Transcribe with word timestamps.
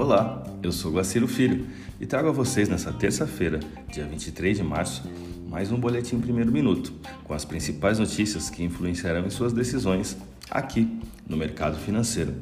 Olá, 0.00 0.42
eu 0.62 0.72
sou 0.72 0.92
Guaciro 0.92 1.28
Filho 1.28 1.66
e 2.00 2.06
trago 2.06 2.30
a 2.30 2.32
vocês 2.32 2.70
nessa 2.70 2.90
terça-feira, 2.90 3.60
dia 3.92 4.06
23 4.06 4.56
de 4.56 4.64
março, 4.64 5.02
mais 5.46 5.70
um 5.70 5.78
Boletim 5.78 6.18
Primeiro 6.18 6.50
Minuto, 6.50 6.90
com 7.22 7.34
as 7.34 7.44
principais 7.44 7.98
notícias 7.98 8.48
que 8.48 8.64
influenciarão 8.64 9.26
em 9.26 9.30
suas 9.30 9.52
decisões 9.52 10.16
aqui 10.50 10.98
no 11.28 11.36
mercado 11.36 11.76
financeiro. 11.76 12.32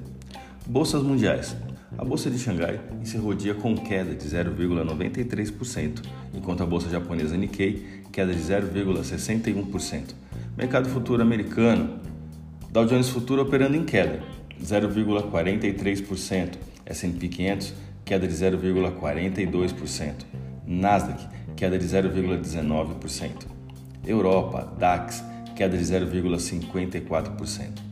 Bolsas 0.64 1.02
mundiais. 1.02 1.56
A 1.98 2.04
Bolsa 2.04 2.30
de 2.30 2.38
Xangai 2.38 2.80
encerrou 3.02 3.32
o 3.32 3.34
dia 3.34 3.54
com 3.54 3.76
queda 3.76 4.14
de 4.14 4.24
0,93%, 4.24 6.00
enquanto 6.32 6.62
a 6.62 6.66
Bolsa 6.66 6.88
japonesa 6.88 7.36
Nikkei 7.36 8.04
queda 8.12 8.32
de 8.32 8.40
0,61%. 8.40 10.14
Mercado 10.56 10.88
futuro 10.88 11.20
americano. 11.20 11.98
Dow 12.70 12.86
Jones 12.86 13.08
Futuro 13.08 13.42
operando 13.42 13.76
em 13.76 13.84
queda, 13.84 14.22
0,43%. 14.62 16.68
S&P 16.88 17.28
500, 17.28 17.74
queda 18.04 18.26
de 18.26 18.34
0,42%. 18.34 20.14
Nasdaq, 20.66 21.24
queda 21.54 21.78
de 21.78 21.86
0,19%. 21.86 23.46
Europa, 24.06 24.72
DAX, 24.78 25.22
queda 25.54 25.76
de 25.76 25.84
0,54%. 25.84 27.88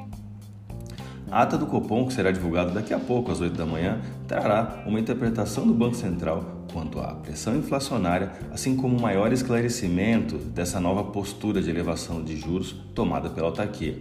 A 1.31 1.43
ata 1.43 1.59
do 1.59 1.67
Copom, 1.67 2.07
que 2.07 2.15
será 2.15 2.31
divulgada 2.31 2.71
daqui 2.71 2.95
a 2.95 2.99
pouco, 2.99 3.33
às 3.33 3.41
8 3.41 3.57
da 3.57 3.67
manhã, 3.67 4.01
trará 4.29 4.85
uma 4.87 5.01
interpretação 5.01 5.67
do 5.67 5.75
Banco 5.75 5.97
Central 5.97 6.45
quanto 6.73 7.01
à 7.01 7.15
pressão 7.15 7.57
inflacionária, 7.57 8.31
assim 8.53 8.77
como 8.77 8.97
um 8.97 9.01
maior 9.01 9.33
esclarecimento 9.33 10.37
dessa 10.37 10.79
nova 10.79 11.03
postura 11.05 11.61
de 11.61 11.71
elevação 11.71 12.23
de 12.23 12.37
juros 12.37 12.77
tomada 12.95 13.29
pela 13.29 13.49
autarquia. 13.49 13.99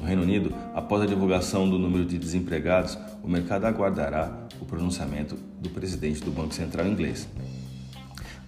No 0.00 0.06
Reino 0.06 0.22
Unido, 0.22 0.54
após 0.74 1.02
a 1.02 1.06
divulgação 1.06 1.68
do 1.68 1.78
número 1.78 2.06
de 2.06 2.18
desempregados, 2.18 2.98
o 3.22 3.28
mercado 3.28 3.66
aguardará 3.66 4.46
o 4.58 4.64
pronunciamento 4.64 5.36
do 5.60 5.68
presidente 5.68 6.24
do 6.24 6.30
Banco 6.30 6.54
Central 6.54 6.86
inglês. 6.86 7.28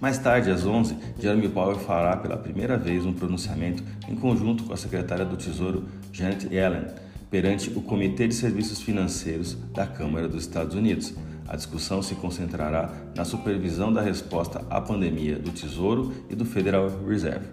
Mais 0.00 0.18
tarde, 0.18 0.50
às 0.50 0.64
11, 0.64 0.96
Jeremy 1.20 1.50
Powell 1.50 1.78
fará 1.78 2.16
pela 2.16 2.38
primeira 2.38 2.78
vez 2.78 3.04
um 3.04 3.12
pronunciamento 3.12 3.84
em 4.08 4.16
conjunto 4.16 4.64
com 4.64 4.72
a 4.72 4.76
secretária 4.78 5.26
do 5.26 5.36
Tesouro 5.36 5.84
Janet 6.10 6.48
Yellen 6.50 6.86
perante 7.30 7.68
o 7.70 7.82
Comitê 7.82 8.26
de 8.26 8.34
Serviços 8.34 8.80
Financeiros 8.80 9.54
da 9.74 9.86
Câmara 9.86 10.26
dos 10.26 10.44
Estados 10.44 10.74
Unidos. 10.74 11.14
A 11.46 11.54
discussão 11.54 12.02
se 12.02 12.14
concentrará 12.14 12.90
na 13.14 13.26
supervisão 13.26 13.92
da 13.92 14.00
resposta 14.00 14.64
à 14.70 14.80
pandemia 14.80 15.38
do 15.38 15.50
Tesouro 15.50 16.12
e 16.30 16.34
do 16.34 16.46
Federal 16.46 16.88
Reserve. 17.06 17.46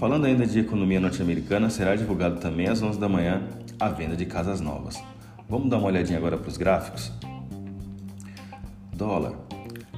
Falando 0.00 0.24
ainda 0.24 0.46
de 0.46 0.58
economia 0.58 0.98
norte-americana, 0.98 1.68
será 1.68 1.94
divulgado 1.94 2.40
também 2.40 2.66
às 2.66 2.80
11 2.80 2.98
da 2.98 3.06
manhã 3.06 3.42
a 3.78 3.90
venda 3.90 4.16
de 4.16 4.24
casas 4.24 4.58
novas. 4.58 4.96
Vamos 5.46 5.68
dar 5.68 5.76
uma 5.76 5.88
olhadinha 5.88 6.16
agora 6.16 6.38
para 6.38 6.48
os 6.48 6.56
gráficos? 6.56 7.12
Dólar. 8.94 9.49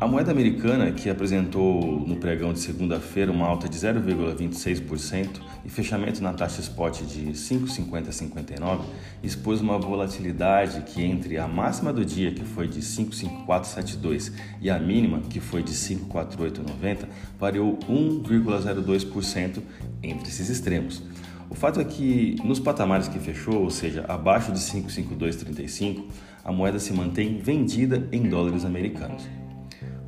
A 0.03 0.07
moeda 0.09 0.33
americana, 0.33 0.91
que 0.91 1.09
apresentou 1.09 2.01
no 2.05 2.17
pregão 2.17 2.53
de 2.53 2.59
segunda-feira 2.59 3.31
uma 3.31 3.47
alta 3.47 3.69
de 3.69 3.79
0,26% 3.79 5.41
e 5.65 5.69
fechamento 5.69 6.21
na 6.21 6.33
taxa 6.33 6.61
spot 6.61 7.03
de 7.03 7.27
5,5059, 7.31 8.81
expôs 9.23 9.61
uma 9.61 9.79
volatilidade 9.79 10.83
que 10.83 11.05
entre 11.05 11.39
a 11.39 11.47
máxima 11.47 11.93
do 11.93 12.05
dia, 12.05 12.33
que 12.33 12.45
foi 12.45 12.67
de 12.67 12.81
5,5472, 12.81 14.33
e 14.61 14.69
a 14.69 14.77
mínima, 14.77 15.21
que 15.21 15.39
foi 15.39 15.63
de 15.63 15.73
5,4890, 15.73 17.07
variou 17.39 17.79
1,02% 17.89 19.63
entre 20.03 20.29
esses 20.29 20.51
extremos. 20.51 21.01
O 21.49 21.55
fato 21.55 21.79
é 21.79 21.85
que 21.85 22.35
nos 22.43 22.59
patamares 22.59 23.07
que 23.07 23.21
fechou, 23.21 23.63
ou 23.63 23.71
seja, 23.71 24.05
abaixo 24.09 24.51
de 24.51 24.59
5,5235, 24.59 26.07
a 26.45 26.51
moeda 26.51 26.81
se 26.81 26.93
mantém 26.93 27.39
vendida 27.39 28.09
em 28.11 28.29
dólares 28.29 28.65
americanos. 28.65 29.42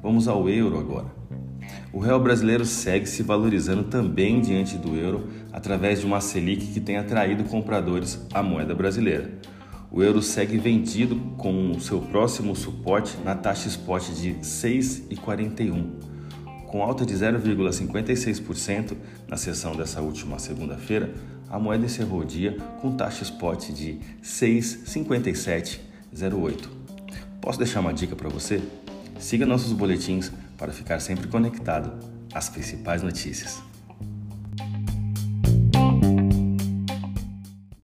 Vamos 0.04 0.28
ao 0.28 0.48
euro 0.50 0.78
agora. 0.78 1.06
O 1.90 1.98
real 1.98 2.20
brasileiro 2.20 2.66
segue 2.66 3.06
se 3.06 3.22
valorizando 3.22 3.84
também 3.84 4.38
diante 4.38 4.76
do 4.76 4.94
euro 4.94 5.30
através 5.50 6.00
de 6.00 6.06
uma 6.06 6.20
Selic 6.20 6.66
que 6.66 6.80
tem 6.80 6.98
atraído 6.98 7.44
compradores 7.44 8.20
à 8.34 8.42
moeda 8.42 8.74
brasileira. 8.74 9.32
O 9.90 10.02
euro 10.02 10.20
segue 10.20 10.58
vendido 10.58 11.16
com 11.38 11.70
o 11.70 11.80
seu 11.80 12.02
próximo 12.02 12.54
suporte 12.54 13.16
na 13.24 13.34
taxa 13.34 13.66
spot 13.66 14.10
de 14.10 14.34
6,41. 14.34 15.86
Com 16.66 16.82
alta 16.82 17.06
de 17.06 17.14
0,56% 17.14 18.92
na 19.26 19.38
sessão 19.38 19.74
dessa 19.74 20.02
última 20.02 20.38
segunda-feira, 20.38 21.14
a 21.48 21.58
moeda 21.58 21.86
encerrou 21.86 22.20
o 22.20 22.26
dia 22.26 22.58
com 22.82 22.94
taxa 22.94 23.22
spot 23.22 23.70
de 23.70 24.00
6,5708. 24.22 26.68
Posso 27.40 27.58
deixar 27.58 27.80
uma 27.80 27.94
dica 27.94 28.14
para 28.14 28.28
você? 28.28 28.60
Siga 29.18 29.46
nossos 29.46 29.72
boletins 29.72 30.32
para 30.58 30.72
ficar 30.72 31.00
sempre 31.00 31.28
conectado 31.28 31.92
às 32.32 32.48
principais 32.48 33.02
notícias. 33.02 33.62